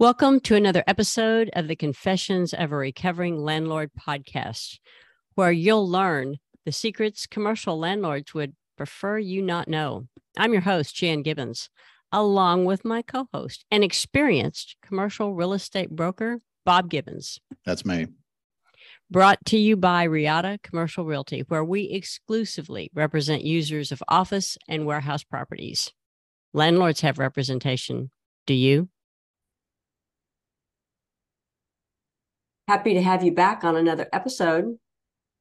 [0.00, 4.78] Welcome to another episode of the Confessions of a Recovering Landlord podcast,
[5.34, 10.06] where you'll learn the secrets commercial landlords would prefer you not know.
[10.38, 11.68] I'm your host, Jan Gibbons,
[12.10, 17.38] along with my co host and experienced commercial real estate broker, Bob Gibbons.
[17.66, 18.06] That's me.
[19.10, 24.86] Brought to you by Riata Commercial Realty, where we exclusively represent users of office and
[24.86, 25.92] warehouse properties.
[26.54, 28.10] Landlords have representation.
[28.46, 28.88] Do you?
[32.70, 34.78] Happy to have you back on another episode.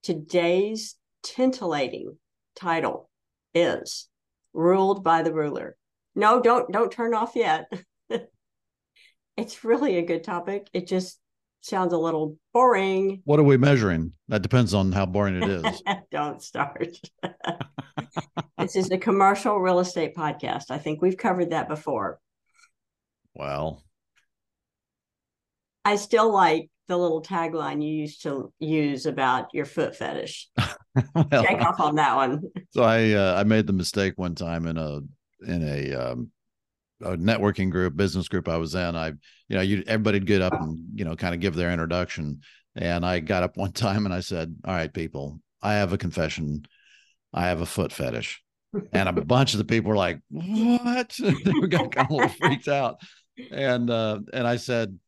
[0.02, 2.18] Today's titillating
[2.56, 3.08] title
[3.54, 4.10] is
[4.52, 5.78] Ruled by the Ruler.
[6.16, 7.72] No, don't don't turn off yet.
[9.38, 10.70] it's really a good topic.
[10.74, 11.20] It just
[11.62, 13.22] sounds a little boring.
[13.26, 14.14] What are we measuring?
[14.30, 15.84] That depends on how boring it is.
[16.12, 16.98] don't start.
[18.58, 20.72] this is a commercial real estate podcast.
[20.72, 22.20] I think we've covered that before.
[23.36, 23.84] Well,
[25.86, 30.50] I still like the little tagline you used to use about your foot fetish.
[31.16, 32.42] well, Take off on that one.
[32.72, 35.00] So I uh, I made the mistake one time in a
[35.48, 36.32] in a um,
[37.02, 38.96] a networking group, business group I was in.
[38.96, 42.42] I you know you everybody'd get up and you know kind of give their introduction,
[42.76, 45.98] and I got up one time and I said, "All right, people, I have a
[45.98, 46.66] confession.
[47.34, 48.44] I have a foot fetish."
[48.94, 51.34] and a bunch of the people were like, "What?" they
[51.68, 52.98] got kind of a little freaked out,
[53.52, 55.00] and uh, and I said,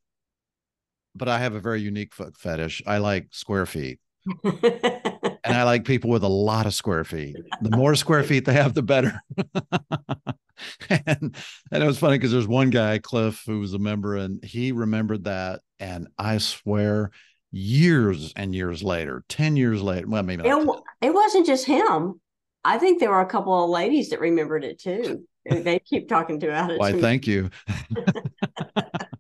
[1.16, 2.82] but I have a very unique foot fetish.
[2.86, 4.00] I like square feet.
[4.44, 7.36] and I like people with a lot of square feet.
[7.62, 9.20] The more square feet they have, the better.
[10.90, 11.36] and,
[11.72, 14.72] and it was funny because there's one guy, Cliff, who was a member, and he
[14.72, 15.62] remembered that.
[15.80, 17.12] And I swear,
[17.52, 20.70] years and years later, 10 years later, well, maybe it,
[21.02, 22.22] it wasn't just him.
[22.64, 25.26] I think there were a couple of ladies that remembered it too.
[25.50, 26.80] They keep talking about it.
[26.80, 27.50] Why, thank you.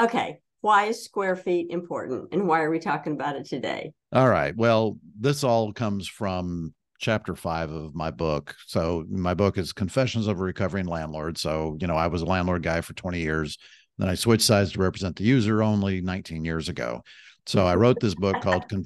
[0.00, 0.40] Okay.
[0.62, 3.92] Why is square feet important and why are we talking about it today?
[4.12, 4.54] All right.
[4.56, 8.54] Well, this all comes from chapter five of my book.
[8.66, 11.38] So my book is Confessions of a Recovering Landlord.
[11.38, 13.56] So, you know, I was a landlord guy for 20 years.
[13.98, 17.02] Then I switched sides to represent the user only 19 years ago.
[17.46, 18.84] So I wrote this book called Con-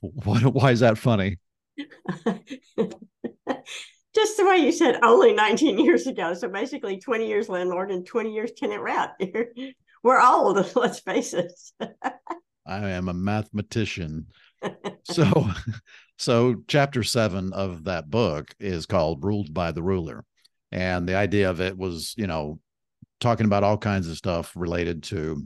[0.00, 1.38] what, why is that funny?
[4.14, 6.34] Just the way you said only 19 years ago.
[6.34, 9.18] So basically 20 years landlord and 20 years tenant rep.
[10.06, 11.52] We're old, let's face it.
[12.64, 14.28] I am a mathematician.
[15.02, 15.50] so
[16.16, 20.24] so chapter 7 of that book is called Ruled by the Ruler.
[20.70, 22.60] And the idea of it was, you know,
[23.18, 25.42] talking about all kinds of stuff related to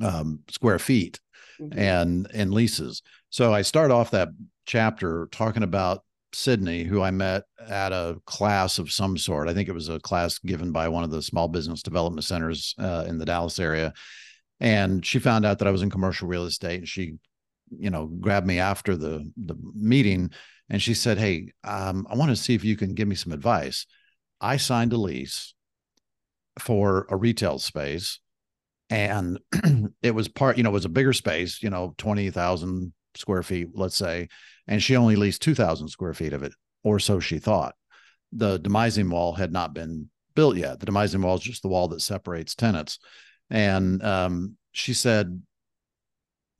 [0.00, 1.20] um, square feet
[1.60, 1.78] mm-hmm.
[1.78, 3.02] and and leases.
[3.28, 4.30] So I start off that
[4.64, 9.48] chapter talking about Sydney, who I met at a class of some sort.
[9.48, 12.74] I think it was a class given by one of the small business development centers
[12.78, 13.92] uh, in the Dallas area.
[14.60, 16.80] And she found out that I was in commercial real estate.
[16.80, 17.14] And she,
[17.70, 20.30] you know, grabbed me after the the meeting,
[20.68, 23.32] and she said, "Hey, um, I want to see if you can give me some
[23.32, 23.86] advice."
[24.40, 25.54] I signed a lease
[26.58, 28.20] for a retail space,
[28.90, 29.38] and
[30.02, 33.42] it was part, you know, it was a bigger space, you know, twenty thousand square
[33.42, 34.28] feet, let's say,
[34.68, 36.52] and she only leased 2,000 square feet of it,
[36.84, 37.74] or so she thought.
[38.32, 40.78] The demising wall had not been built yet.
[40.78, 42.98] The demising wall is just the wall that separates tenants.
[43.50, 45.42] And um, she said,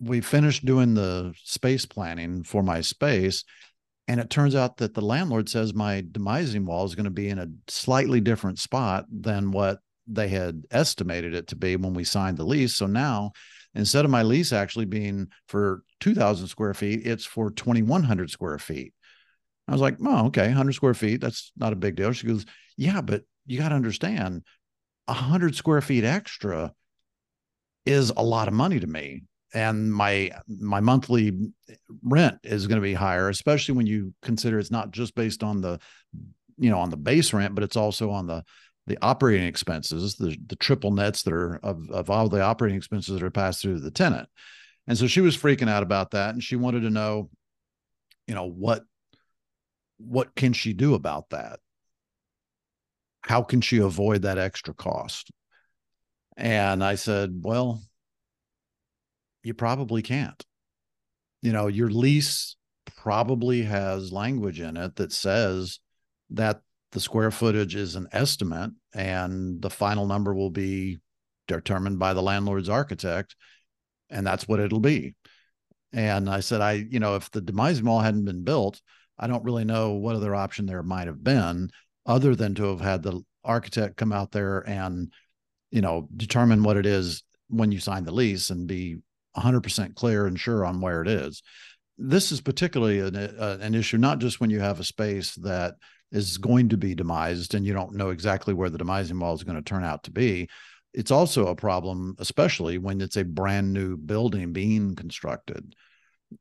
[0.01, 3.45] We finished doing the space planning for my space.
[4.09, 7.29] And it turns out that the landlord says my demising wall is going to be
[7.29, 12.05] in a slightly different spot than what they had estimated it to be when we
[12.05, 12.75] signed the lease.
[12.75, 13.33] So now
[13.75, 18.93] instead of my lease actually being for 2000 square feet it's for 2100 square feet.
[19.67, 22.13] I was like oh okay 100 square feet that's not a big deal.
[22.13, 22.45] She goes
[22.77, 24.43] yeah but you got to understand
[25.07, 26.73] 100 square feet extra
[27.87, 29.23] is a lot of money to me
[29.55, 31.33] and my my monthly
[32.03, 35.61] rent is going to be higher especially when you consider it's not just based on
[35.61, 35.79] the
[36.59, 38.45] you know on the base rent but it's also on the
[38.89, 43.15] the operating expenses, the, the triple nets that are of, of all the operating expenses
[43.15, 44.29] that are passed through to the tenant.
[44.87, 46.31] And so she was freaking out about that.
[46.31, 47.29] And she wanted to know,
[48.27, 48.85] you know, what,
[49.99, 51.61] what can she do about that?
[53.23, 55.31] How can she avoid that extra cost?
[56.37, 57.83] And I said, well,
[59.43, 60.43] you probably can't.
[61.43, 62.57] You know, your lease
[62.97, 65.81] probably has language in it that says
[66.31, 66.63] that
[66.93, 70.99] the square footage is an estimate and the final number will be
[71.47, 73.35] determined by the landlord's architect
[74.11, 75.15] and that's what it'll be
[75.93, 78.81] and i said i you know if the demise wall hadn't been built
[79.19, 81.71] i don't really know what other option there might have been
[82.07, 85.11] other than to have had the architect come out there and
[85.71, 88.99] you know, determine what it is when you sign the lease and be
[89.37, 91.43] 100% clear and sure on where it is.
[91.99, 95.75] This is particularly an, uh, an issue, not just when you have a space that
[96.11, 99.45] is going to be demised and you don't know exactly where the demising wall is
[99.45, 100.49] going to turn out to be.
[100.95, 105.75] It's also a problem, especially when it's a brand new building being constructed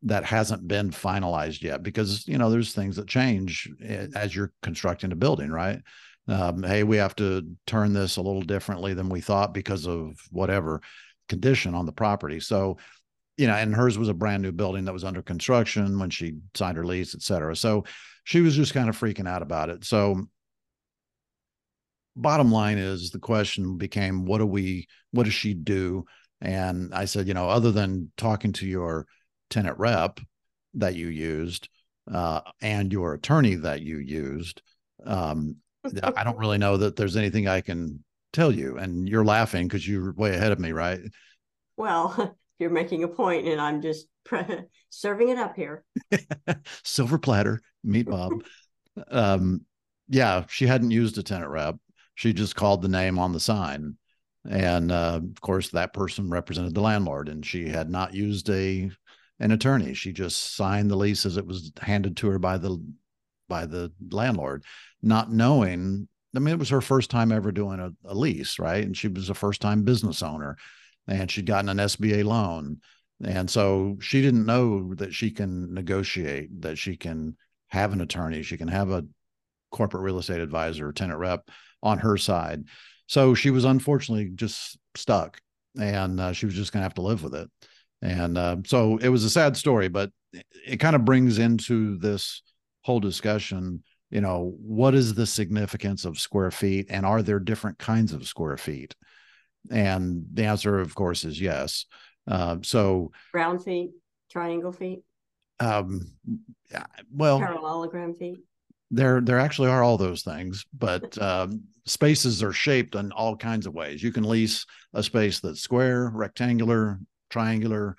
[0.03, 4.51] that hasn't been finalized yet, because you know there's things that change eh, as you're
[4.61, 5.81] constructing a building, right?
[6.27, 10.19] Um, hey, we have to turn this a little differently than we thought because of
[10.29, 10.81] whatever
[11.29, 12.39] condition on the property.
[12.39, 12.77] So,
[13.37, 16.35] you know, and hers was a brand new building that was under construction when she
[16.53, 17.55] signed her lease, et cetera.
[17.55, 17.85] So
[18.27, 19.85] she was just kind of freaking out about it.
[19.85, 20.27] So
[22.13, 26.03] bottom line is the question became what do we what does she do?
[26.41, 29.05] And I said, you know, other than talking to your
[29.49, 30.19] tenant rep
[30.73, 31.69] that you used
[32.13, 34.61] uh, and your attorney that you used,
[35.05, 35.55] um,
[36.03, 38.03] I don't really know that there's anything I can
[38.33, 38.77] tell you.
[38.77, 40.99] And you're laughing because you're way ahead of me, right?
[41.77, 44.07] Well, you're making a point, and I'm just
[44.89, 45.83] serving it up here.
[46.83, 48.43] Silver platter, meat Bob.
[49.09, 49.61] um,
[50.09, 51.75] yeah, she hadn't used a tenant rep.
[52.15, 53.97] She just called the name on the sign.
[54.49, 58.89] And uh, of course, that person represented the landlord, and she had not used a
[59.39, 59.93] an attorney.
[59.93, 62.81] She just signed the lease as it was handed to her by the
[63.49, 64.63] by the landlord,
[65.01, 66.07] not knowing.
[66.35, 68.83] I mean, it was her first time ever doing a, a lease, right?
[68.83, 70.57] And she was a first time business owner,
[71.07, 72.79] and she'd gotten an SBA loan
[73.23, 77.35] and so she didn't know that she can negotiate, that she can
[77.69, 79.05] have an attorney, she can have a
[79.71, 81.49] corporate real estate advisor, tenant rep
[81.81, 82.65] on her side.
[83.07, 85.39] So she was unfortunately just stuck
[85.79, 87.49] and uh, she was just going to have to live with it.
[88.01, 90.11] And uh, so it was a sad story, but
[90.65, 92.43] it kind of brings into this
[92.81, 97.77] whole discussion you know what is the significance of square feet and are there different
[97.77, 98.95] kinds of square feet
[99.71, 101.85] and the answer of course is yes
[102.27, 103.91] uh, so round feet,
[104.29, 105.01] triangle feet,
[105.59, 106.11] um,
[107.11, 108.39] well, parallelogram feet.
[108.91, 113.65] There, there actually are all those things, but um, spaces are shaped in all kinds
[113.65, 114.03] of ways.
[114.03, 116.99] You can lease a space that's square, rectangular,
[117.29, 117.95] triangular,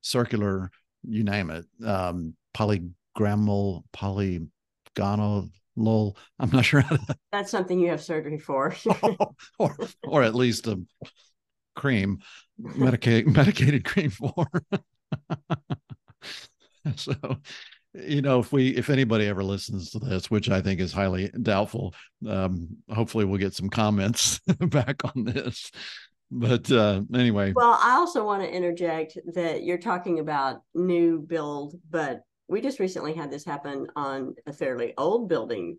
[0.00, 0.70] circular,
[1.02, 1.64] you name it.
[1.84, 6.16] Um, polygrammal, polygonal, lol.
[6.38, 7.16] I'm not sure how to.
[7.30, 8.74] That's something you have surgery for.
[9.58, 10.80] or, or at least a
[11.74, 12.20] cream
[12.58, 14.46] medicated medicated cream for.
[16.96, 17.14] so
[17.94, 21.30] you know if we if anybody ever listens to this which i think is highly
[21.42, 21.94] doubtful
[22.28, 25.70] um hopefully we'll get some comments back on this
[26.30, 31.74] but uh anyway well i also want to interject that you're talking about new build
[31.90, 32.22] but
[32.52, 35.78] we just recently had this happen on a fairly old building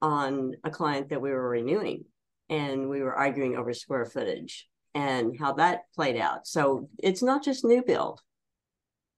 [0.00, 2.04] on a client that we were renewing
[2.48, 6.46] and we were arguing over square footage and how that played out.
[6.46, 8.20] So it's not just new build.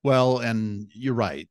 [0.02, 1.48] Well, and you're right.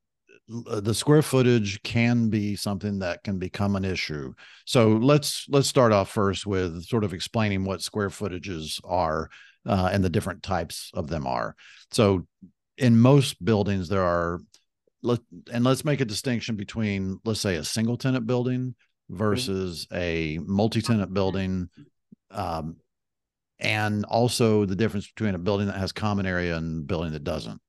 [0.68, 4.34] Uh, the square footage can be something that can become an issue.
[4.66, 9.30] So let's let's start off first with sort of explaining what square footages are
[9.66, 11.56] uh, and the different types of them are.
[11.92, 12.28] So
[12.78, 14.42] in most buildings there are
[15.02, 15.20] let
[15.52, 18.76] and let's make a distinction between let's say a single tenant building
[19.10, 19.18] mm-hmm.
[19.18, 21.70] versus a multi-tenant building
[22.32, 22.78] um,
[23.60, 27.24] and also the difference between a building that has common area and a building that
[27.24, 27.60] doesn't.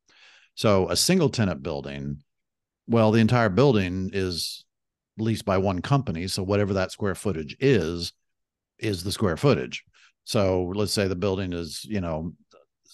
[0.54, 2.22] So a single tenant building,
[2.86, 4.64] well, the entire building is
[5.18, 6.28] leased by one company.
[6.28, 8.12] So whatever that square footage is,
[8.78, 9.84] is the square footage.
[10.24, 12.34] So let's say the building is, you know,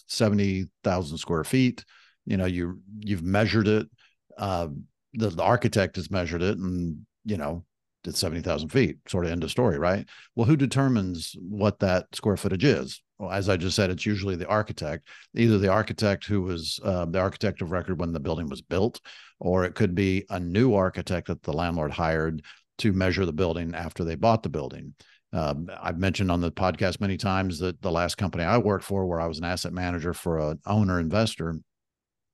[0.07, 1.85] 70,000 square feet.
[2.25, 3.89] You know, you you've measured it.
[4.37, 4.69] Uh,
[5.15, 7.65] the, the architect has measured it and, you know,
[8.07, 10.07] at 70,000 feet, sort of end of story, right?
[10.35, 13.03] Well, who determines what that square footage is?
[13.19, 17.07] Well, as I just said, it's usually the architect, either the architect who was uh,
[17.07, 19.01] the architect of record when the building was built,
[19.41, 22.43] or it could be a new architect that the landlord hired
[22.79, 24.95] to measure the building after they bought the building.
[25.33, 29.07] Um, I've mentioned on the podcast many times that the last company I worked for,
[29.07, 31.59] where I was an asset manager for an owner investor,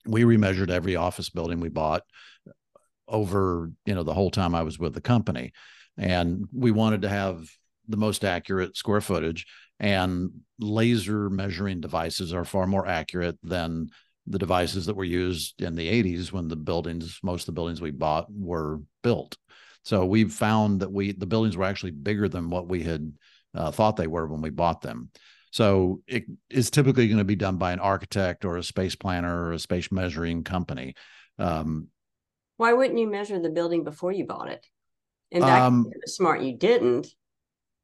[0.07, 2.03] we remeasured every office building we bought
[3.09, 5.53] over you know the whole time I was with the company,
[5.97, 7.49] and we wanted to have
[7.89, 9.47] the most accurate square footage.
[9.81, 10.31] And
[10.61, 13.89] laser measuring devices are far more accurate than
[14.27, 17.81] the devices that were used in the 80s when the buildings most of the buildings
[17.81, 19.37] we bought were built
[19.83, 23.13] so we found that we the buildings were actually bigger than what we had
[23.55, 25.11] uh, thought they were when we bought them
[25.53, 29.45] so it is typically going to be done by an architect or a space planner
[29.45, 30.95] or a space measuring company
[31.39, 31.89] um,
[32.57, 34.65] why wouldn't you measure the building before you bought it?
[35.33, 37.09] And that um, smart you didn't.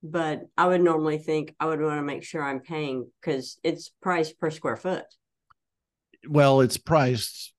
[0.03, 3.91] but I would normally think I would want to make sure I'm paying because it's
[4.01, 5.05] priced per square foot.
[6.29, 7.55] Well, it's priced.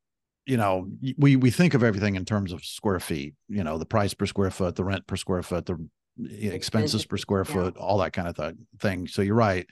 [0.46, 3.34] You know, we we think of everything in terms of square feet.
[3.48, 5.90] You know, the price per square foot, the rent per square foot, the
[6.30, 7.54] expenses per square yeah.
[7.54, 9.08] foot, all that kind of th- thing.
[9.08, 9.66] So you're right.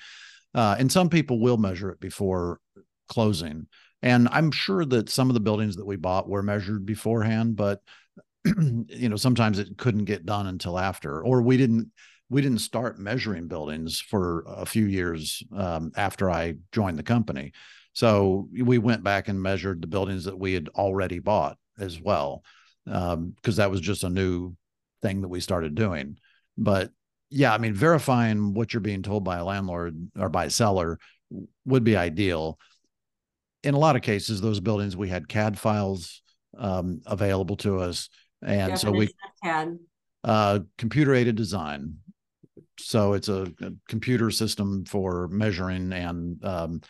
[0.54, 2.60] Uh, and some people will measure it before
[3.10, 3.68] closing.
[4.02, 7.82] And I'm sure that some of the buildings that we bought were measured beforehand, but
[8.46, 11.92] you know, sometimes it couldn't get done until after, or we didn't
[12.30, 17.54] we didn't start measuring buildings for a few years um, after I joined the company.
[17.94, 22.44] So we went back and measured the buildings that we had already bought as well,
[22.86, 24.56] because um, that was just a new
[25.02, 26.18] thing that we started doing.
[26.58, 26.92] But
[27.30, 31.00] yeah, I mean, verifying what you're being told by a landlord or by a seller
[31.66, 32.58] would be ideal.
[33.64, 36.22] In a lot of cases, those buildings we had CAD files
[36.58, 38.10] um, available to us,
[38.42, 39.10] and Definition so we
[39.44, 39.80] CAD
[40.24, 41.98] uh, computer aided design.
[42.80, 46.82] So it's a, a, computer system for measuring and um,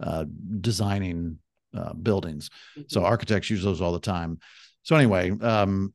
[0.00, 0.24] uh,
[0.60, 1.38] designing
[1.76, 2.50] uh, buildings.
[2.76, 2.82] Mm-hmm.
[2.88, 4.40] So architects use those all the time.
[4.82, 5.94] So anyway, um,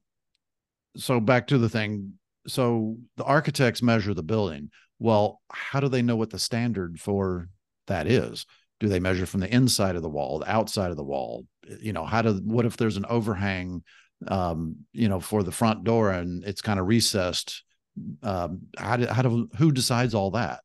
[0.96, 2.14] so back to the thing
[2.48, 4.70] so the architects measure the building.
[5.00, 7.48] Well, how do they know what the standard for
[7.88, 8.46] that is?
[8.80, 11.46] Do they measure from the inside of the wall, the outside of the wall?
[11.80, 13.84] You know, how do what if there's an overhang,
[14.28, 17.64] um, you know, for the front door and it's kind of recessed?
[18.24, 20.62] Um, how do how do who decides all that?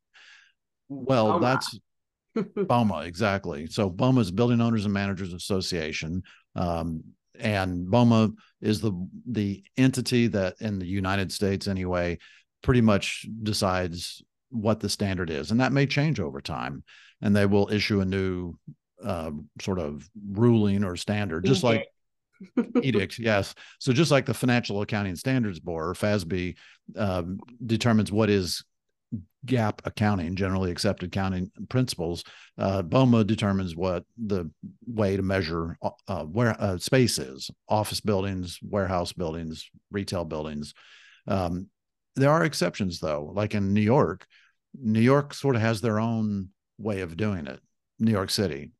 [0.88, 1.40] Well, BOMA.
[1.40, 1.78] that's
[2.66, 3.66] BOMA exactly.
[3.66, 6.22] So BOMA is Building Owners and Managers Association.
[6.54, 7.02] Um,
[7.40, 8.92] and BOMA is the
[9.26, 12.18] the entity that in the United States anyway
[12.62, 16.82] pretty much decides what the standard is, and that may change over time,
[17.20, 18.54] and they will issue a new
[19.04, 21.86] uh, sort of ruling or standard, just like
[22.82, 23.18] edicts.
[23.18, 23.54] yes.
[23.78, 26.54] So just like the financial accounting standards board or fasb
[26.96, 28.64] um, determines what is
[29.46, 32.24] GAAP accounting, generally accepted accounting principles,
[32.58, 34.50] uh, BOMA determines what the
[34.86, 40.74] way to measure uh, where uh, space is: office buildings, warehouse buildings, retail buildings.
[41.28, 41.68] Um,
[42.16, 44.26] there are exceptions, though, like in New York.
[44.78, 46.48] New York sort of has their own
[46.78, 47.60] way of doing it.
[47.98, 48.72] New York City.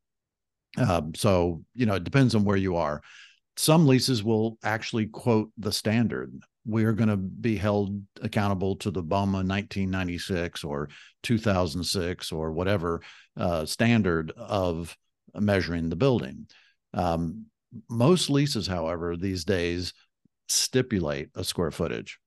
[0.77, 3.03] Um, so you know, it depends on where you are.
[3.57, 6.33] Some leases will actually quote the standard
[6.67, 10.89] we are going to be held accountable to the BOMA 1996 or
[11.23, 13.03] 2006 or whatever
[13.37, 14.97] uh, standard of
[15.35, 16.47] measuring the building.
[16.93, 17.47] Um,
[17.89, 19.93] most leases, however, these days
[20.49, 22.19] stipulate a square footage.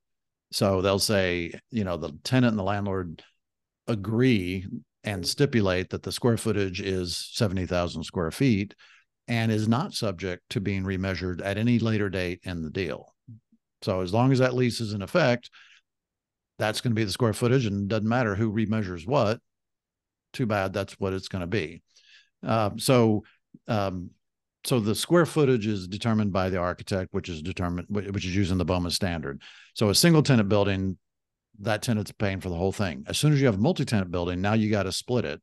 [0.52, 3.22] So they'll say, you know, the tenant and the landlord
[3.86, 4.66] agree
[5.04, 8.74] and stipulate that the square footage is 70,000 square feet
[9.28, 13.09] and is not subject to being remeasured at any later date in the deal.
[13.82, 15.50] So as long as that lease is in effect,
[16.58, 19.40] that's going to be the square footage and doesn't matter who remeasures what.
[20.32, 21.82] Too bad that's what it's going to be.
[22.46, 23.24] Uh, so,
[23.66, 24.10] um,
[24.64, 28.58] so the square footage is determined by the architect, which is determined, which is using
[28.58, 29.40] the BOMA standard.
[29.74, 30.98] So a single tenant building,
[31.60, 33.04] that tenant's paying for the whole thing.
[33.06, 35.40] As soon as you have a multi-tenant building, now you got to split it.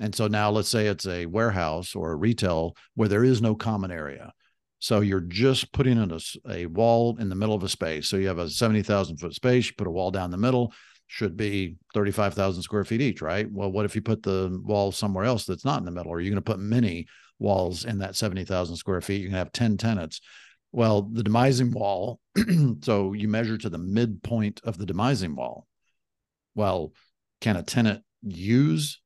[0.00, 3.54] And so now let's say it's a warehouse or a retail where there is no
[3.54, 4.32] common area.
[4.78, 8.08] So you're just putting in a, a wall in the middle of a space.
[8.08, 10.72] So you have a 70,000 foot space, you put a wall down the middle,
[11.06, 13.50] should be 35,000 square feet each, right?
[13.50, 16.12] Well, what if you put the wall somewhere else that's not in the middle?
[16.12, 17.06] Are you going to put many
[17.38, 19.20] walls in that 70,000 square feet?
[19.20, 20.20] You're going to have 10 tenants.
[20.72, 22.20] Well, the demising wall,
[22.82, 25.66] so you measure to the midpoint of the demising wall.
[26.54, 26.92] Well,
[27.40, 29.00] can a tenant use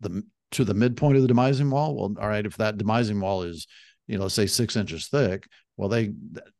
[0.00, 1.94] the to the midpoint of the demising wall?
[1.94, 3.66] Well, all right, if that demising wall is
[4.06, 5.46] you know, say six inches thick.
[5.76, 6.12] Well, they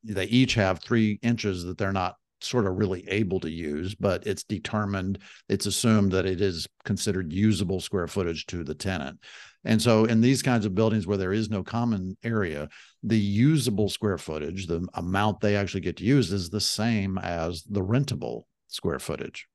[0.02, 4.26] they each have three inches that they're not sort of really able to use, but
[4.26, 9.18] it's determined, it's assumed that it is considered usable square footage to the tenant.
[9.64, 12.68] And so, in these kinds of buildings where there is no common area,
[13.02, 17.62] the usable square footage, the amount they actually get to use, is the same as
[17.62, 19.46] the rentable square footage.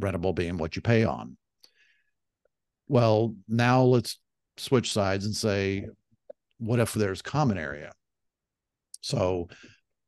[0.00, 1.36] Rentable being what you pay on.
[2.86, 4.18] Well, now let's
[4.56, 5.86] switch sides and say
[6.60, 7.92] what if there's common area?
[9.00, 9.48] So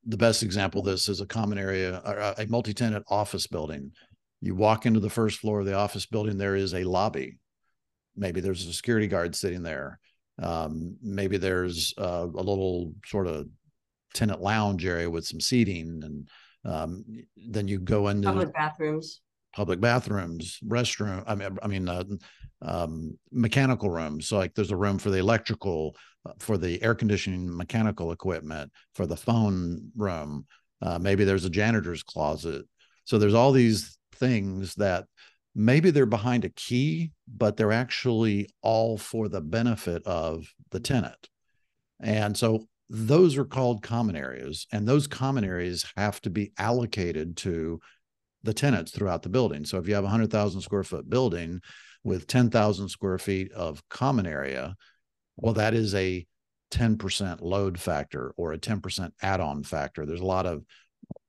[0.06, 2.00] the best example of this is a common area,
[2.38, 3.92] a multi-tenant office building.
[4.40, 7.38] You walk into the first floor of the office building, there is a lobby.
[8.16, 9.98] Maybe there's a security guard sitting there.
[10.42, 13.46] Um, maybe there's uh, a little sort of
[14.14, 16.28] tenant lounge area with some seating, and
[16.64, 17.04] um,
[17.48, 19.20] then you go into public bathrooms,
[19.54, 21.22] public bathrooms, restroom.
[21.26, 22.04] I mean, I mean, uh,
[22.60, 24.28] um, mechanical rooms.
[24.28, 25.96] So like, there's a room for the electrical,
[26.38, 30.46] for the air conditioning mechanical equipment for the phone room
[30.80, 32.64] uh, maybe there's a janitor's closet
[33.04, 35.06] so there's all these things that
[35.54, 41.28] maybe they're behind a key, but they're actually all for the benefit of the tenant.
[42.00, 47.36] And so those are called common areas, and those common areas have to be allocated
[47.38, 47.80] to
[48.42, 49.64] the tenants throughout the building.
[49.64, 51.60] So if you have a 100,000 square foot building
[52.04, 54.74] with 10,000 square feet of common area,
[55.36, 56.26] well, that is a
[56.72, 60.06] 10% load factor or a 10% add on factor.
[60.06, 60.64] There's a lot of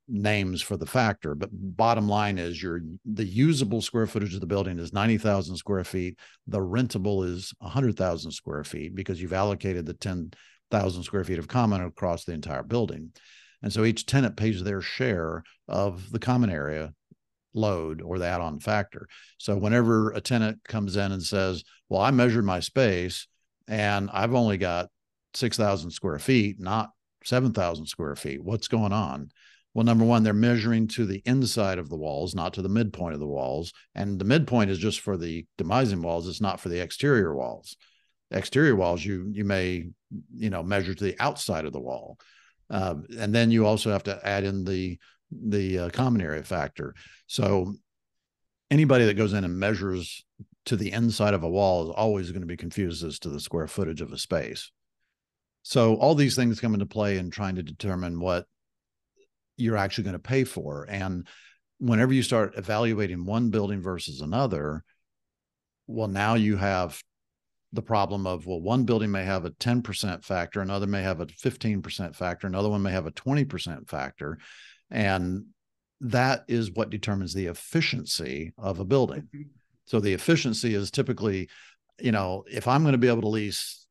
[0.07, 4.48] names for the factor, but bottom line is your the usable square footage of the
[4.48, 6.19] building is 90,000 square feet.
[6.48, 11.81] The rentable is 100,000 square feet because you've allocated the 10,000 square feet of common
[11.81, 13.12] across the entire building.
[13.62, 16.93] And so each tenant pays their share of the common area
[17.53, 19.07] load or the add-on factor.
[19.38, 23.27] So whenever a tenant comes in and says, "Well, I measured my space
[23.67, 24.89] and I've only got
[25.34, 26.91] 6,000 square feet, not
[27.24, 28.43] 7,000 square feet.
[28.43, 29.29] What's going on?"
[29.74, 33.15] Well, number one, they're measuring to the inside of the walls, not to the midpoint
[33.15, 33.74] of the walls.
[33.96, 36.27] And the midpoint is just for the demising walls.
[36.27, 37.75] It's not for the exterior walls.
[38.29, 39.89] Exterior walls, you you may
[40.34, 42.17] you know measure to the outside of the wall,
[42.70, 44.98] uh, and then you also have to add in the
[45.32, 46.96] the uh, common area factor.
[47.27, 47.75] So
[48.72, 50.25] anybody that goes in and measures
[50.65, 53.39] to the inside of a wall is always going to be confused as to the
[53.39, 54.72] square footage of a space.
[55.63, 58.46] So all these things come into play in trying to determine what
[59.58, 60.86] you're actually going to pay for.
[60.89, 61.27] And
[61.79, 64.84] whenever you start evaluating one building versus another,
[65.88, 67.01] well, now you have
[67.72, 71.25] the problem of well, one building may have a 10% factor, another may have a
[71.25, 74.38] 15% factor, another one may have a 20% factor.
[74.91, 75.46] And
[76.01, 79.29] that is what determines the efficiency of a building.
[79.34, 79.50] Mm-hmm.
[79.86, 81.50] So the efficiency is typically,
[82.00, 83.86] you know, if I'm going to be able to lease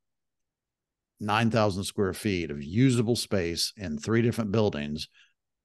[1.21, 5.09] 9,000 square feet of usable space in three different buildings,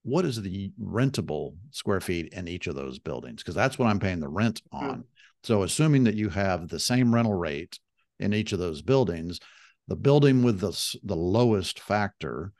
[0.04, 3.42] what is the rentable square feet in each of those buildings?
[3.44, 4.78] Because that's what I'm paying the rent hmm.
[4.78, 5.04] on.
[5.44, 7.80] So, assuming that you have the same rental rate
[8.20, 9.40] in each of those buildings,
[9.88, 12.52] the building with the, the lowest factor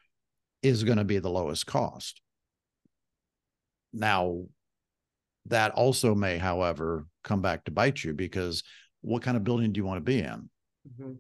[0.62, 2.22] is going to be the lowest cost.
[3.94, 4.46] Now,
[5.48, 8.64] that also may, however, come back to bite you because
[9.02, 10.50] what kind of building do you want to be in?
[10.90, 11.14] Mm-hmm.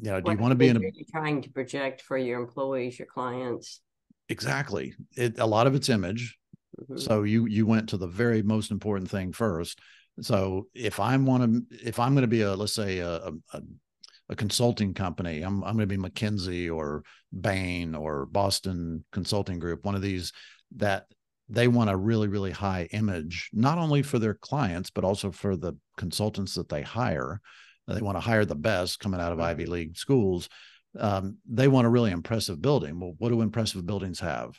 [0.00, 2.40] You know, do what you want to be in a trying to project for your
[2.40, 3.80] employees, your clients?
[4.28, 4.94] Exactly.
[5.16, 6.38] It, a lot of it's image.
[6.80, 6.96] Mm-hmm.
[6.98, 9.78] So you you went to the very most important thing first.
[10.20, 13.16] So if I'm want to, if I'm going to be a let's say a,
[13.52, 13.62] a,
[14.28, 17.04] a consulting company, I'm I'm going to be McKinsey or
[17.38, 20.32] Bain or Boston Consulting Group, one of these
[20.76, 21.06] that
[21.48, 25.56] they want a really really high image, not only for their clients but also for
[25.56, 27.40] the consultants that they hire.
[27.88, 30.48] They want to hire the best coming out of Ivy League schools
[30.98, 33.00] um, they want a really impressive building.
[33.00, 34.58] Well, what do impressive buildings have?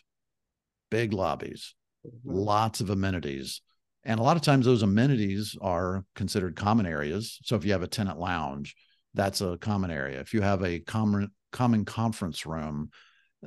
[0.90, 2.32] Big lobbies, mm-hmm.
[2.32, 3.62] lots of amenities.
[4.04, 7.40] And a lot of times those amenities are considered common areas.
[7.44, 8.76] So if you have a tenant lounge,
[9.14, 10.20] that's a common area.
[10.20, 12.90] If you have a common common conference room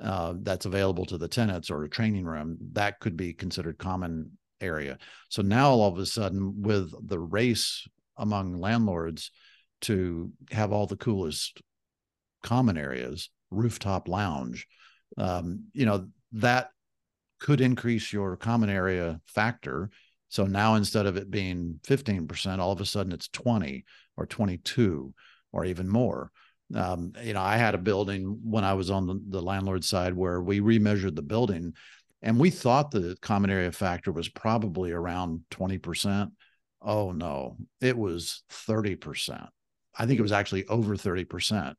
[0.01, 4.31] uh, that's available to the tenants or a training room, that could be considered common
[4.61, 4.99] area.
[5.29, 9.31] So now all of a sudden, with the race among landlords
[9.83, 11.61] to have all the coolest
[12.43, 14.67] common areas, rooftop lounge,
[15.19, 16.71] um, you know, that
[17.39, 19.91] could increase your common area factor.
[20.29, 23.85] So now instead of it being 15%, all of a sudden it's 20
[24.17, 25.13] or 22
[25.53, 26.31] or even more.
[26.75, 30.15] Um, you know, I had a building when I was on the, the landlord side
[30.15, 31.75] where we remeasured the building
[32.23, 36.31] and we thought the common area factor was probably around 20%.
[36.83, 39.49] Oh no, it was 30%.
[39.99, 41.75] I think it was actually over 30%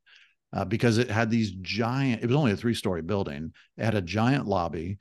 [0.54, 2.24] uh, because it had these giant.
[2.24, 3.52] It was only a three-story building.
[3.78, 4.98] It had a giant lobby,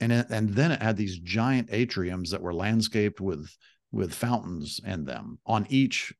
[0.00, 3.50] and it, and then it had these giant atriums that were landscaped with
[3.90, 6.12] with fountains in them on each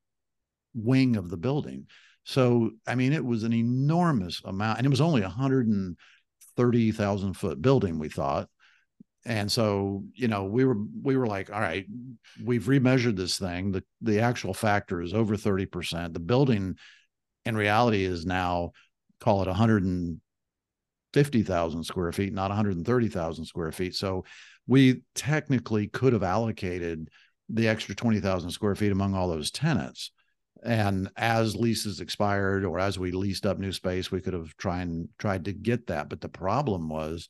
[0.75, 1.87] wing of the building.
[2.29, 5.97] So I mean, it was an enormous amount, and it was only a hundred and
[6.57, 7.99] thirty thousand foot building.
[7.99, 8.49] We thought,
[9.25, 11.87] and so you know we were we were like all right
[12.45, 16.77] we've remeasured this thing the the actual factor is over 30% the building
[17.45, 18.71] in reality is now
[19.21, 23.97] call it 150,000 square feet, not 130,000 square feet.
[23.97, 24.25] So
[24.67, 27.09] we technically could have allocated
[27.49, 30.13] the extra 20,000 square feet among all those tenants.
[30.65, 34.89] And as leases expired or as we leased up new space, we could have tried
[34.89, 36.09] and tried to get that.
[36.09, 37.29] But the problem was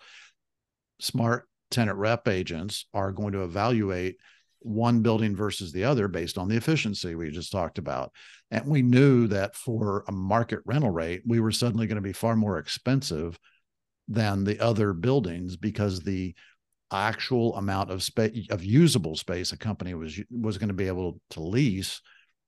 [1.01, 4.17] smart tenant rep agents are going to evaluate
[4.61, 8.12] one building versus the other based on the efficiency we just talked about.
[8.51, 12.12] And we knew that for a market rental rate, we were suddenly going to be
[12.12, 13.38] far more expensive
[14.09, 16.35] than the other buildings because the
[16.91, 21.21] actual amount of space of usable space a company was was going to be able
[21.29, 22.01] to lease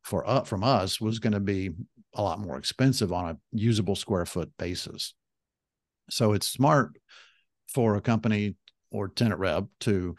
[0.03, 1.71] for uh, from us was going to be
[2.15, 5.15] a lot more expensive on a usable square foot basis.
[6.09, 6.99] So it's smart
[7.69, 8.57] for a company
[8.91, 10.17] or tenant rep to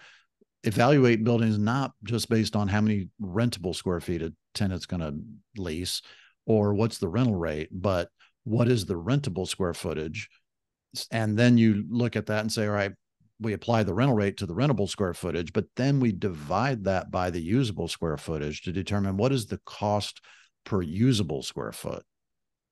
[0.64, 5.62] evaluate buildings not just based on how many rentable square feet a tenant's going to
[5.62, 6.02] lease
[6.46, 8.10] or what's the rental rate, but
[8.44, 10.30] what is the rentable square footage?
[11.12, 12.92] And then you look at that and say, all right,
[13.42, 17.10] we apply the rental rate to the rentable square footage, but then we divide that
[17.10, 20.22] by the usable square footage to determine what is the cost
[20.64, 22.04] per usable square foot.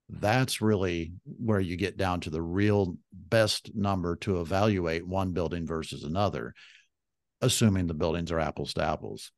[0.07, 5.65] That's really where you get down to the real best number to evaluate one building
[5.65, 6.53] versus another,
[7.41, 9.31] assuming the buildings are apples to apples.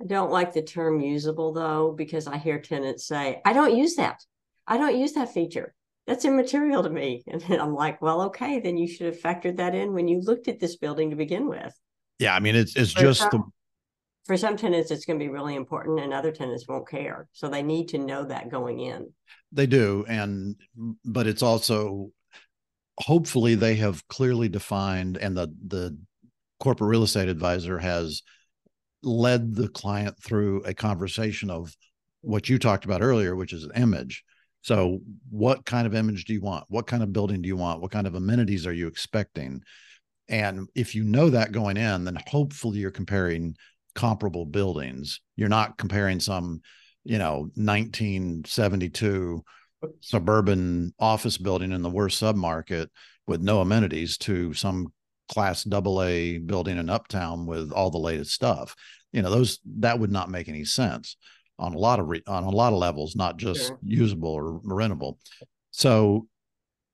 [0.00, 3.96] I don't like the term usable though, because I hear tenants say, I don't use
[3.96, 4.24] that.
[4.66, 5.74] I don't use that feature
[6.06, 7.22] that's immaterial to me.
[7.26, 10.48] And I'm like, well, okay, then you should have factored that in when you looked
[10.48, 11.74] at this building to begin with.
[12.18, 13.42] Yeah, I mean, it's it's for just some, the
[14.26, 17.28] for some tenants, it's going to be really important, and other tenants won't care.
[17.32, 19.12] So they need to know that going in.
[19.52, 20.56] They do, and
[21.04, 22.10] but it's also
[22.98, 25.98] hopefully they have clearly defined, and the the
[26.60, 28.22] corporate real estate advisor has
[29.02, 31.76] led the client through a conversation of
[32.22, 34.24] what you talked about earlier, which is an image
[34.64, 36.64] so, what kind of image do you want?
[36.68, 37.82] What kind of building do you want?
[37.82, 39.60] What kind of amenities are you expecting?
[40.26, 43.56] And if you know that going in, then hopefully you're comparing
[43.94, 45.20] comparable buildings.
[45.36, 46.62] You're not comparing some,
[47.04, 49.44] you know, 1972
[50.00, 52.86] suburban office building in the worst submarket
[53.26, 54.86] with no amenities to some
[55.28, 58.74] class double A building in uptown with all the latest stuff.
[59.12, 61.18] You know, those that would not make any sense
[61.58, 63.78] on a lot of re- on a lot of levels, not just sure.
[63.82, 65.18] usable or rentable.
[65.70, 66.26] So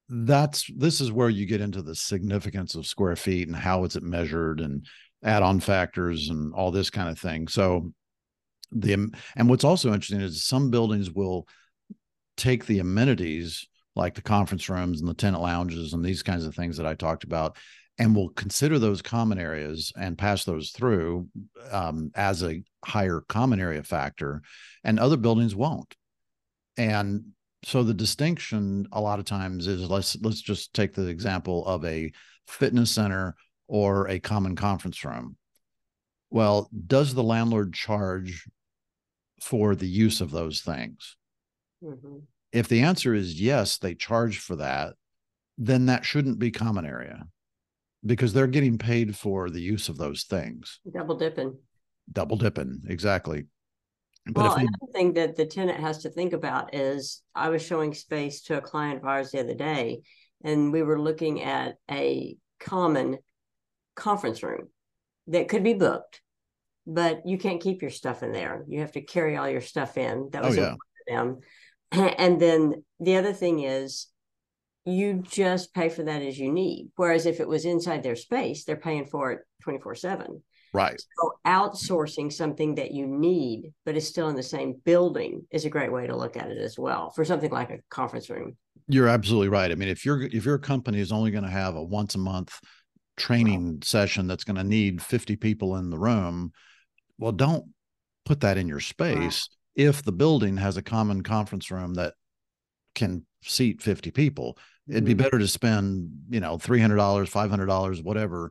[0.08, 3.96] that's this is where you get into the significance of square feet and how is
[3.96, 4.86] it measured and
[5.22, 7.46] add-on factors and all this kind of thing.
[7.48, 7.92] So
[8.72, 11.46] the and what's also interesting is some buildings will
[12.36, 16.54] take the amenities like the conference rooms and the tenant lounges and these kinds of
[16.54, 17.56] things that I talked about
[17.98, 21.28] and will consider those common areas and pass those through
[21.70, 24.42] um, as a higher common area factor,
[24.84, 25.94] and other buildings won't.
[26.76, 27.32] And
[27.64, 31.84] so the distinction a lot of times is let's let's just take the example of
[31.84, 32.10] a
[32.46, 33.36] fitness center
[33.68, 35.36] or a common conference room.
[36.30, 38.48] Well, does the landlord charge
[39.42, 41.16] for the use of those things?
[41.84, 42.18] Mm-hmm.
[42.52, 44.94] If the answer is yes, they charge for that,
[45.58, 47.26] then that shouldn't be common area
[48.04, 50.80] because they're getting paid for the use of those things.
[50.92, 51.56] Double dipping.
[52.12, 53.46] Double dipping, exactly.
[54.26, 57.64] But well, we, another thing that the tenant has to think about is I was
[57.64, 60.02] showing space to a client of ours the other day,
[60.44, 63.18] and we were looking at a common
[63.96, 64.68] conference room
[65.28, 66.20] that could be booked,
[66.86, 68.64] but you can't keep your stuff in there.
[68.68, 70.28] You have to carry all your stuff in.
[70.32, 70.76] That oh, was oh,
[71.08, 71.16] yeah.
[71.16, 71.40] them.
[72.18, 74.06] And then the other thing is
[74.84, 76.90] you just pay for that as you need.
[76.96, 80.42] Whereas if it was inside their space, they're paying for it 24 7.
[80.72, 81.02] Right.
[81.18, 85.70] So outsourcing something that you need, but is still in the same building is a
[85.70, 88.56] great way to look at it as well for something like a conference room.
[88.86, 89.70] You're absolutely right.
[89.70, 92.18] I mean, if your if your company is only going to have a once a
[92.18, 92.58] month
[93.16, 93.78] training wow.
[93.82, 96.52] session that's going to need 50 people in the room,
[97.18, 97.64] well, don't
[98.24, 99.88] put that in your space wow.
[99.88, 102.14] if the building has a common conference room that
[102.94, 105.22] can seat 50 people it'd be mm-hmm.
[105.22, 108.50] better to spend you know $300 $500 whatever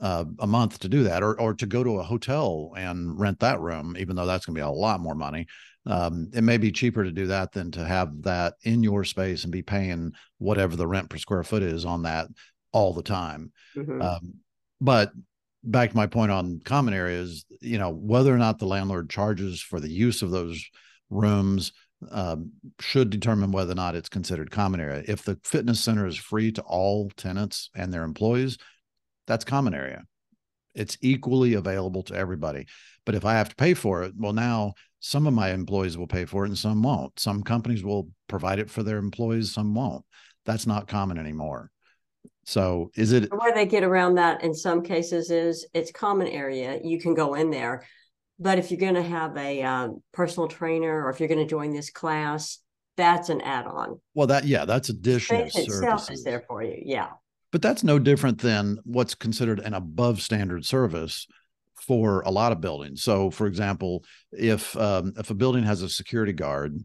[0.00, 3.40] uh, a month to do that or, or to go to a hotel and rent
[3.40, 5.46] that room even though that's going to be a lot more money
[5.86, 9.44] um, it may be cheaper to do that than to have that in your space
[9.44, 12.28] and be paying whatever the rent per square foot is on that
[12.72, 14.00] all the time mm-hmm.
[14.00, 14.34] um,
[14.80, 15.10] but
[15.64, 19.60] back to my point on common areas you know whether or not the landlord charges
[19.60, 20.64] for the use of those
[21.10, 21.72] rooms
[22.10, 25.02] um, should determine whether or not it's considered common area.
[25.06, 28.58] If the fitness center is free to all tenants and their employees,
[29.26, 30.04] that's common area.
[30.74, 32.66] It's equally available to everybody.
[33.04, 36.06] But if I have to pay for it, well, now some of my employees will
[36.06, 37.18] pay for it and some won't.
[37.18, 40.04] Some companies will provide it for their employees, some won't.
[40.44, 41.70] That's not common anymore.
[42.44, 46.80] So is it where they get around that in some cases is it's common area.
[46.82, 47.86] You can go in there,
[48.38, 51.46] but if you're going to have a um, personal trainer or if you're going to
[51.46, 52.58] join this class,
[52.96, 54.00] that's an add-on.
[54.14, 56.80] Well, that yeah, that's additional Space itself is there for you.
[56.84, 57.10] Yeah.
[57.50, 61.26] But that's no different than what's considered an above standard service
[61.86, 63.02] for a lot of buildings.
[63.02, 66.78] So, for example, if um, if a building has a security guard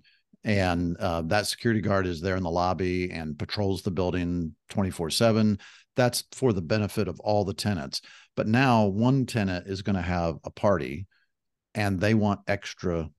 [0.43, 5.09] and uh, that security guard is there in the lobby and patrols the building 24
[5.09, 5.57] 7
[5.95, 8.01] that's for the benefit of all the tenants
[8.35, 11.07] But now one tenant is going to have a party
[11.75, 13.09] and they want extra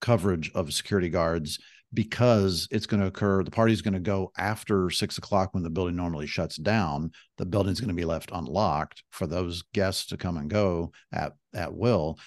[0.00, 1.58] coverage of security guards
[1.92, 3.42] because it's going to occur.
[3.42, 7.12] The party's going to go after six o'clock when the building normally shuts down.
[7.38, 11.32] The building's going to be left unlocked for those guests to come and go at
[11.54, 12.18] at will,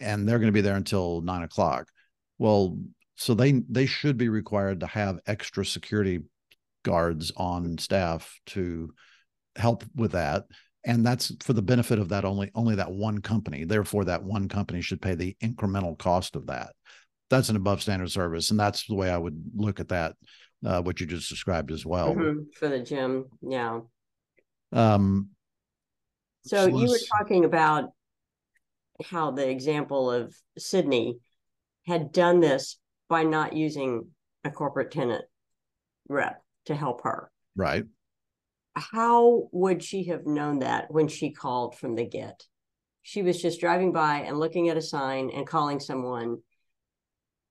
[0.00, 1.88] and they're going to be there until nine o'clock.
[2.38, 2.78] Well,
[3.16, 6.20] so they they should be required to have extra security
[6.82, 8.92] guards on staff to
[9.56, 10.44] help with that
[10.86, 13.64] and that's for the benefit of that only only that one company.
[13.64, 16.72] Therefore that one company should pay the incremental cost of that.
[17.28, 20.14] That's an above standard service and that's the way i would look at that
[20.64, 22.14] uh, what you just described as well.
[22.14, 22.42] Mm-hmm.
[22.54, 23.80] for the gym yeah.
[24.72, 25.30] Um
[26.44, 27.90] so, so you were talking about
[29.04, 31.18] how the example of sydney
[31.86, 34.06] had done this by not using
[34.44, 35.24] a corporate tenant
[36.08, 37.30] rep to help her.
[37.56, 37.84] Right
[38.76, 42.44] how would she have known that when she called from the get?
[43.02, 46.38] She was just driving by and looking at a sign and calling someone.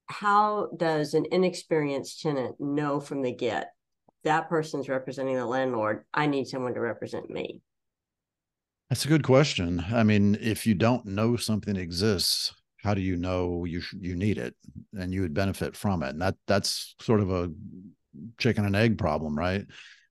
[0.08, 3.72] How does an inexperienced tenant know from the get
[4.24, 6.04] that person's representing the landlord?
[6.14, 7.62] I need someone to represent me.
[8.90, 9.84] That's a good question.
[9.92, 14.16] I mean, if you don't know something exists, how do you know you sh- you
[14.16, 14.56] need it
[14.94, 16.10] and you would benefit from it?
[16.10, 17.52] And that that's sort of a
[18.38, 19.66] chicken and egg problem, right?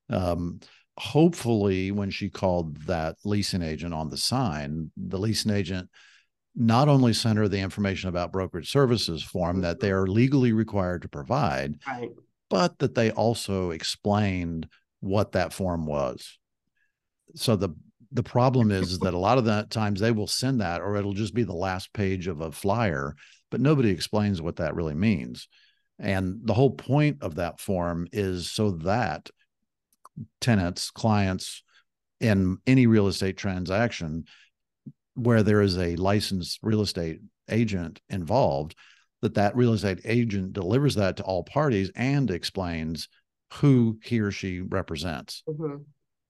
[0.09, 0.59] Um,
[0.97, 5.89] hopefully when she called that leasing agent on the sign the leasing agent
[6.55, 9.97] not only sent her the information about brokerage services form that they mm-hmm.
[9.97, 12.09] are legally required to provide right.
[12.49, 14.67] but that they also explained
[15.01, 16.37] what that form was.
[17.35, 17.69] So the
[18.11, 21.13] the problem is that a lot of the times they will send that or it'll
[21.13, 23.13] just be the last page of a flyer
[23.51, 25.47] but nobody explains what that really means.
[25.99, 29.29] And the whole point of that form is so that
[30.41, 31.63] tenants, clients
[32.19, 34.25] in any real estate transaction
[35.15, 38.75] where there is a licensed real estate agent involved
[39.21, 43.07] that that real estate agent delivers that to all parties and explains
[43.53, 45.77] who he or she represents mm-hmm.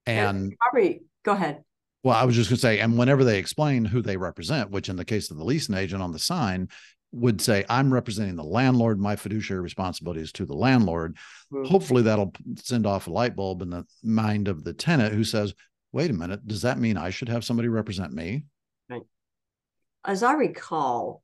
[0.06, 1.62] and probably go ahead
[2.04, 4.88] well i was just going to say and whenever they explain who they represent which
[4.88, 6.68] in the case of the leasing agent on the sign
[7.12, 8.98] would say, I'm representing the landlord.
[8.98, 11.16] My fiduciary responsibility is to the landlord.
[11.52, 11.64] Mm-hmm.
[11.70, 15.54] Hopefully, that'll send off a light bulb in the mind of the tenant who says,
[15.92, 18.44] wait a minute, does that mean I should have somebody represent me?
[18.88, 19.02] Right.
[20.04, 21.22] As I recall,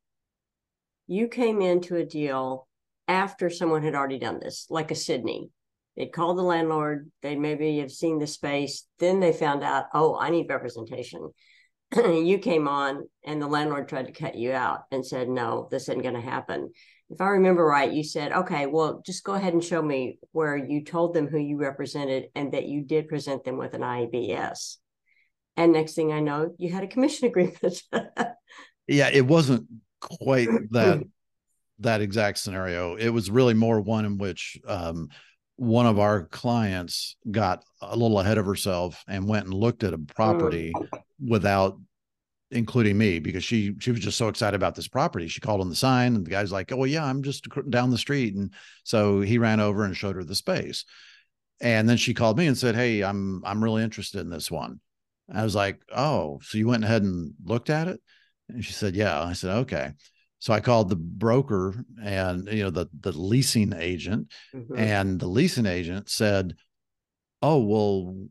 [1.07, 2.67] you came into a deal
[3.09, 5.51] after someone had already done this, like a Sydney.
[5.97, 10.17] They'd called the landlord, they maybe have seen the space, then they found out, oh,
[10.17, 11.31] I need representation.
[11.97, 15.85] You came on and the landlord tried to cut you out and said, no, this
[15.85, 16.71] isn't going to happen.
[17.11, 20.57] If I remember right, you said, okay, well, just go ahead and show me where
[20.57, 24.77] you told them who you represented and that you did present them with an IABS.
[25.57, 27.83] And next thing I know, you had a commission agreement.
[28.87, 29.67] yeah, it wasn't
[30.01, 31.03] quite that
[31.81, 32.95] that exact scenario.
[32.95, 35.09] It was really more one in which um,
[35.57, 39.93] one of our clients got a little ahead of herself and went and looked at
[39.93, 40.89] a property mm.
[41.25, 41.79] Without
[42.53, 45.27] including me because she she was just so excited about this property.
[45.27, 47.99] She called on the sign and the guy's like, "Oh yeah, I'm just down the
[47.99, 48.53] street." And
[48.85, 50.85] so he ran over and showed her the space.
[51.61, 54.81] And then she called me and said, "Hey, I'm I'm really interested in this one."
[55.33, 58.01] I was like, "Oh, so you went ahead and looked at it?"
[58.49, 59.93] And she said, "Yeah." I said, "Okay."
[60.39, 64.77] So I called the broker and you know the the leasing agent, mm-hmm.
[64.77, 66.57] and the leasing agent said,
[67.41, 68.27] "Oh well,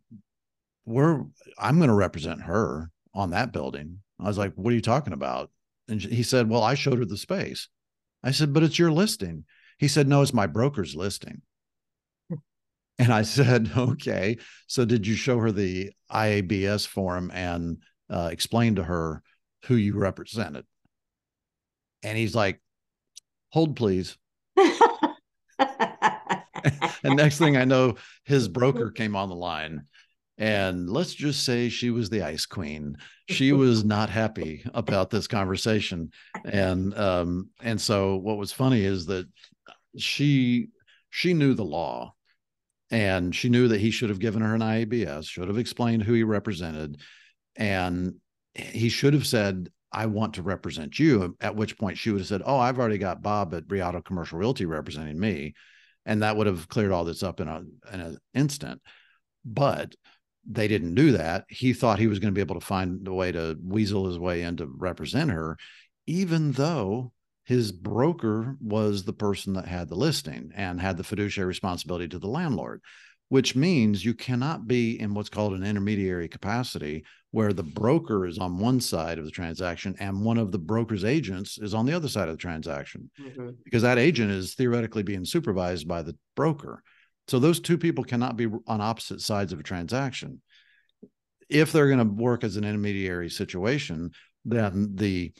[0.85, 1.23] we're
[1.57, 5.13] I'm going to represent her on that building." I was like, "What are you talking
[5.13, 5.51] about?"
[5.87, 7.69] And he said, "Well, I showed her the space."
[8.23, 9.45] I said, "But it's your listing."
[9.77, 11.41] He said, "No, it's my broker's listing."
[12.99, 17.77] and I said, "Okay." So did you show her the IABS form and
[18.09, 19.23] uh, explain to her
[19.65, 20.65] who you represented?
[22.03, 22.59] And he's like,
[23.49, 24.17] hold please.
[27.03, 29.85] and next thing I know, his broker came on the line.
[30.41, 32.97] And let's just say she was the ice queen.
[33.29, 36.09] She was not happy about this conversation.
[36.43, 39.27] And um, and so what was funny is that
[39.97, 40.69] she
[41.11, 42.15] she knew the law
[42.89, 46.13] and she knew that he should have given her an IABS, should have explained who
[46.13, 46.99] he represented.
[47.55, 48.15] And
[48.55, 51.37] he should have said, I want to represent you.
[51.39, 54.39] At which point she would have said, Oh, I've already got Bob at Riata Commercial
[54.39, 55.53] Realty representing me.
[56.03, 57.59] And that would have cleared all this up in a
[57.93, 58.81] in an instant.
[59.45, 59.93] But
[60.49, 61.45] they didn't do that.
[61.49, 64.19] He thought he was going to be able to find a way to weasel his
[64.19, 65.57] way in to represent her,
[66.07, 67.11] even though
[67.43, 72.19] his broker was the person that had the listing and had the fiduciary responsibility to
[72.19, 72.81] the landlord,
[73.29, 78.37] which means you cannot be in what's called an intermediary capacity where the broker is
[78.37, 81.93] on one side of the transaction and one of the broker's agents is on the
[81.93, 83.49] other side of the transaction mm-hmm.
[83.63, 86.83] because that agent is theoretically being supervised by the broker.
[87.31, 90.41] So those two people cannot be on opposite sides of a transaction.
[91.47, 94.11] If they're going to work as an intermediary situation,
[94.43, 95.31] then the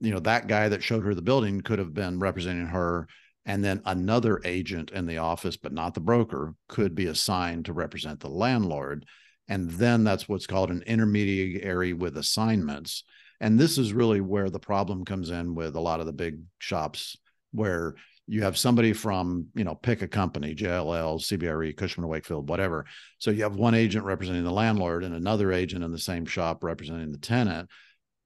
[0.00, 3.08] you know that guy that showed her the building could have been representing her
[3.44, 7.72] and then another agent in the office but not the broker could be assigned to
[7.74, 9.04] represent the landlord
[9.48, 13.02] and then that's what's called an intermediary with assignments
[13.40, 16.38] and this is really where the problem comes in with a lot of the big
[16.60, 17.16] shops
[17.50, 17.96] where
[18.28, 22.84] you have somebody from you know pick a company jll cbre cushman wakefield whatever.
[23.18, 26.62] So you have one agent representing the landlord and another agent in the same shop
[26.62, 27.70] representing the tenant.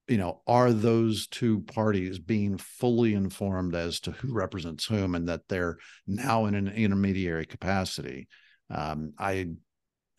[0.09, 5.29] You know are those two parties being fully informed as to who represents whom and
[5.29, 8.29] that they're now in an intermediary capacity?
[8.69, 9.49] Um, i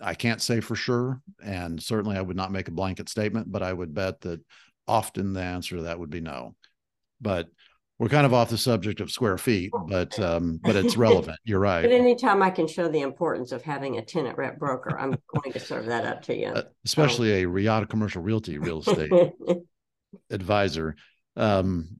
[0.02, 3.64] I can't say for sure, and certainly I would not make a blanket statement, but
[3.64, 4.42] I would bet that
[4.86, 6.56] often the answer to that would be no.
[7.22, 7.48] But
[8.00, 11.38] we're kind of off the subject of square feet, but um, but it's relevant.
[11.44, 11.84] You're right.
[11.84, 15.54] But anytime I can show the importance of having a tenant rep broker, I'm going
[15.54, 16.48] to serve that up to you.
[16.48, 19.12] Uh, especially um, a Riata Commercial Realty real estate
[20.32, 20.96] advisor.
[21.36, 22.00] Um,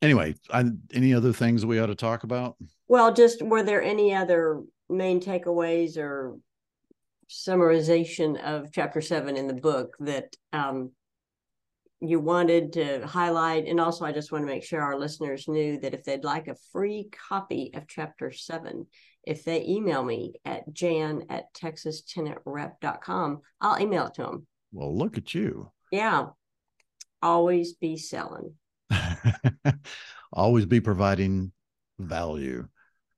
[0.00, 2.56] anyway, I, any other things we ought to talk about?
[2.86, 6.36] Well, just were there any other main takeaways or
[7.28, 10.92] summarization of chapter seven in the book that um,
[12.00, 13.66] you wanted to highlight.
[13.66, 16.48] And also, I just want to make sure our listeners knew that if they'd like
[16.48, 18.86] a free copy of chapter seven,
[19.26, 24.46] if they email me at jan at texastenantrep.com, I'll email it to them.
[24.72, 25.70] Well, look at you.
[25.92, 26.26] Yeah.
[27.22, 28.54] Always be selling.
[30.32, 31.52] Always be providing
[31.98, 32.66] value.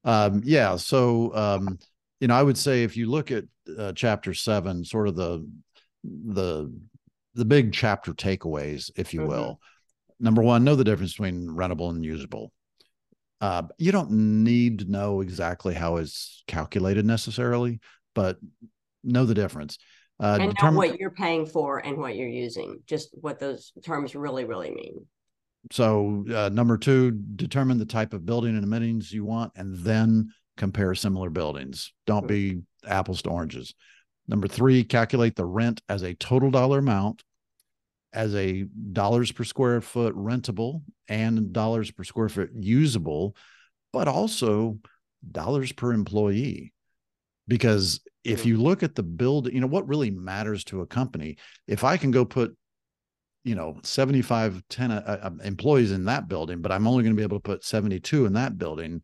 [0.05, 0.75] Um, yeah.
[0.77, 1.79] So, um,
[2.21, 3.45] you know, I would say if you look at
[3.79, 5.49] uh, chapter seven, sort of the
[6.05, 6.73] the
[7.35, 9.29] the big chapter takeaways, if you mm-hmm.
[9.29, 9.61] will.
[10.21, 12.53] Number one, know the difference between rentable and usable.
[13.41, 14.11] Uh, you don't
[14.45, 17.81] need to know exactly how it's calculated necessarily,
[18.15, 18.39] but
[19.03, 19.79] know the difference.
[20.21, 23.73] Uh, and determine- know what you're paying for and what you're using, just what those
[23.83, 25.07] terms really, really mean.
[25.71, 30.33] So, uh, number two, determine the type of building and amenities you want, and then
[30.57, 31.93] compare similar buildings.
[32.07, 33.75] Don't be apples to oranges.
[34.29, 37.23] Number three, calculate the rent as a total dollar amount,
[38.13, 43.37] as a dollars per square foot rentable and dollars per square foot usable,
[43.93, 44.79] but also
[45.31, 46.73] dollars per employee.
[47.49, 51.37] Because if you look at the build, you know, what really matters to a company,
[51.67, 52.57] if I can go put
[53.45, 57.17] you know 75 10 uh, uh, employees in that building but i'm only going to
[57.17, 59.03] be able to put 72 in that building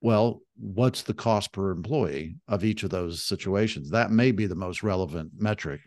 [0.00, 3.90] well, what's the cost per employee of each of those situations?
[3.90, 5.80] That may be the most relevant metric.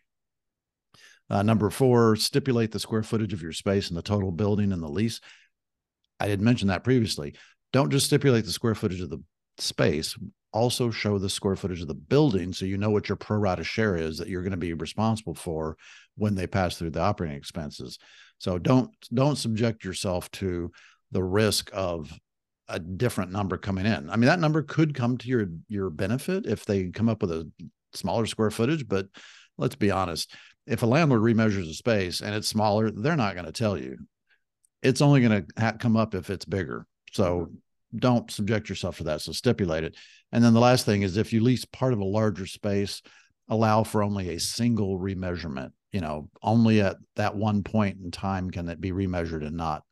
[1.29, 4.83] Uh, number four, stipulate the square footage of your space and the total building and
[4.83, 5.19] the lease.
[6.19, 7.35] I had mentioned that previously.
[7.71, 9.23] Don't just stipulate the square footage of the
[9.57, 10.15] space,
[10.51, 13.63] also show the square footage of the building so you know what your pro rata
[13.63, 15.75] share is that you're going to be responsible for
[16.15, 17.97] when they pass through the operating expenses.
[18.37, 20.71] So don't don't subject yourself to
[21.11, 22.11] the risk of
[22.67, 24.09] a different number coming in.
[24.09, 27.31] I mean, that number could come to your your benefit if they come up with
[27.31, 27.49] a
[27.93, 29.07] smaller square footage, but
[29.57, 30.33] let's be honest,
[30.65, 33.97] if a landlord remeasures a space and it's smaller, they're not going to tell you.
[34.81, 36.85] It's only going to ha- come up if it's bigger.
[37.11, 37.97] So mm-hmm.
[37.97, 39.21] don't subject yourself to that.
[39.21, 39.95] So stipulate it.
[40.31, 43.01] And then the last thing is if you lease part of a larger space,
[43.49, 45.71] allow for only a single remeasurement.
[45.91, 49.83] You know, only at that one point in time can it be remeasured and not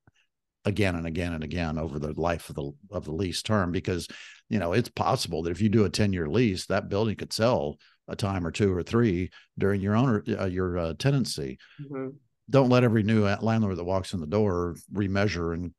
[0.65, 4.08] again and again and again over the life of the of the lease term because
[4.50, 7.34] you know it's possible that if you do a 10 year lease that building could
[7.34, 11.58] sell a time or two or three during your owner uh, your uh, tenancy.
[11.82, 12.10] Mm-hmm.
[12.50, 15.74] don't let every new landlord that walks in the door remeasure and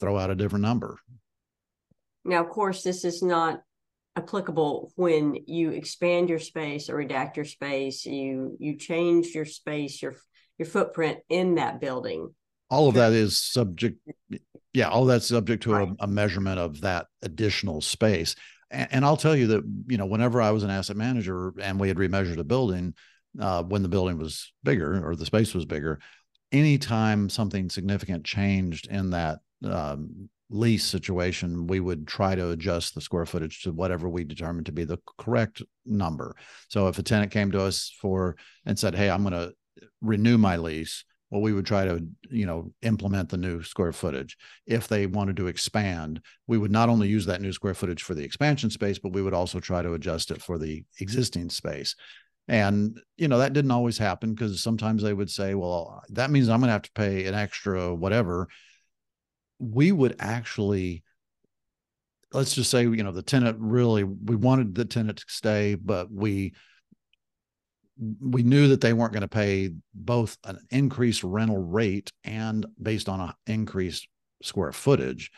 [0.00, 0.98] throw out a different number.
[2.24, 3.62] Now of course this is not
[4.16, 8.04] applicable when you expand your space or redact your space.
[8.04, 10.14] You you change your space your
[10.58, 12.34] your footprint in that building
[12.70, 13.98] all of that is subject
[14.72, 18.34] yeah all that's subject to a, a, measurement of that additional space.
[18.70, 21.80] And, and, i'll tell you that you know whenever i was an asset manager and
[21.80, 22.94] we had remeasured a building
[23.40, 26.00] uh, when the building was bigger or the space was bigger
[26.52, 33.00] anytime something significant changed in that um, lease situation we would try to adjust the
[33.00, 36.34] square footage to whatever we determined to be the correct number.
[36.68, 39.52] So if a tenant came to us for and said hey i'm going to
[40.00, 44.36] renew my lease well we would try to you know implement the new square footage
[44.66, 48.14] if they wanted to expand we would not only use that new square footage for
[48.14, 51.94] the expansion space but we would also try to adjust it for the existing space
[52.48, 56.48] And, you know, that didn't always happen because sometimes they would say, well, that means
[56.48, 58.48] I'm going to have to pay an extra whatever.
[59.58, 61.02] We would actually,
[62.32, 66.12] let's just say, you know, the tenant really, we wanted the tenant to stay, but
[66.12, 66.52] we,
[68.20, 73.08] we knew that they weren't going to pay both an increased rental rate and based
[73.08, 74.06] on an increased
[74.42, 75.30] square footage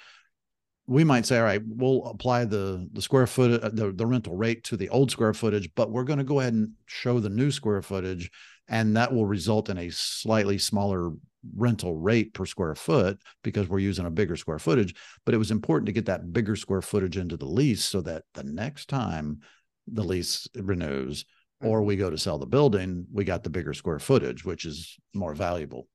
[0.90, 4.36] we might say, all right, we'll apply the the square foot uh, the, the rental
[4.36, 7.28] rate to the old square footage, but we're going to go ahead and show the
[7.28, 8.28] new square footage,
[8.66, 11.12] and that will result in a slightly smaller
[11.54, 14.96] rental rate per square foot because we're using a bigger square footage.
[15.24, 18.24] But it was important to get that bigger square footage into the lease so that
[18.34, 19.42] the next time
[19.86, 21.24] the lease renews
[21.60, 21.86] or mm-hmm.
[21.86, 25.34] we go to sell the building, we got the bigger square footage, which is more
[25.34, 25.86] valuable.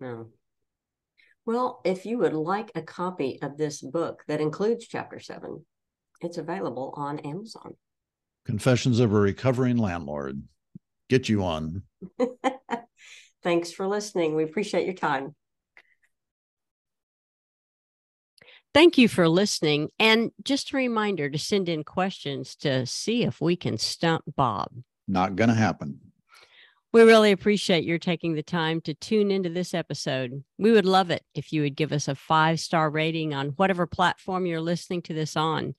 [0.00, 0.24] Yeah.
[1.44, 5.64] Well, if you would like a copy of this book that includes chapter seven,
[6.20, 7.74] it's available on Amazon.
[8.44, 10.42] Confessions of a Recovering Landlord.
[11.08, 11.82] Get you on.
[13.42, 14.34] Thanks for listening.
[14.34, 15.34] We appreciate your time.
[18.74, 19.90] Thank you for listening.
[19.98, 24.70] And just a reminder to send in questions to see if we can stump Bob.
[25.08, 26.00] Not going to happen.
[26.92, 30.44] We really appreciate your taking the time to tune into this episode.
[30.58, 33.86] We would love it if you would give us a five star rating on whatever
[33.86, 35.74] platform you're listening to this on.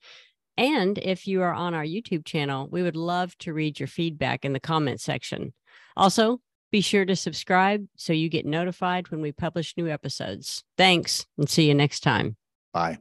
[0.56, 4.44] And if you are on our YouTube channel, we would love to read your feedback
[4.44, 5.52] in the comment section.
[5.96, 6.40] Also,
[6.72, 10.64] be sure to subscribe so you get notified when we publish new episodes.
[10.76, 12.36] Thanks and see you next time.
[12.72, 12.98] Bye.